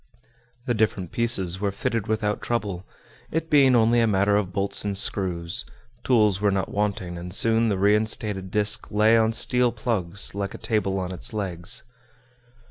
[0.65, 2.87] The different pieces were fitted without trouble,
[3.29, 5.63] it being only a matter of bolts and screws;
[6.03, 10.57] tools were not wanting, and soon the reinstated disc lay on steel plugs, like a
[10.57, 11.83] table on its legs.